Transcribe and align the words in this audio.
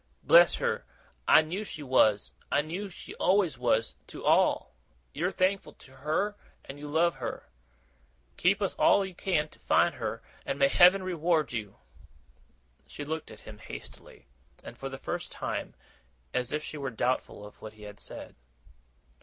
Bless 0.23 0.55
her, 0.55 0.83
I 1.27 1.43
knew 1.43 1.63
she 1.63 1.83
was! 1.83 2.31
I 2.51 2.63
knew 2.63 2.89
she 2.89 3.13
always 3.17 3.59
was, 3.59 3.93
to 4.07 4.25
all. 4.25 4.73
You're 5.13 5.29
thankful 5.29 5.73
to 5.73 5.91
her, 5.97 6.35
and 6.65 6.79
you 6.79 6.87
love 6.87 7.13
her. 7.17 7.51
Help 8.43 8.63
us 8.63 8.73
all 8.79 9.05
you 9.05 9.13
can 9.13 9.47
to 9.49 9.59
find 9.59 9.93
her, 9.93 10.23
and 10.43 10.57
may 10.57 10.69
Heaven 10.69 11.03
reward 11.03 11.53
you!' 11.53 11.77
She 12.87 13.05
looked 13.05 13.29
at 13.29 13.41
him 13.41 13.59
hastily, 13.59 14.25
and 14.63 14.75
for 14.75 14.89
the 14.89 14.97
first 14.97 15.31
time, 15.31 15.75
as 16.33 16.51
if 16.51 16.63
she 16.63 16.79
were 16.79 16.89
doubtful 16.89 17.45
of 17.45 17.61
what 17.61 17.73
he 17.73 17.83
had 17.83 17.99
said. 17.99 18.33